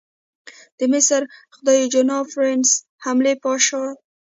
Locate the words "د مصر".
0.77-1.21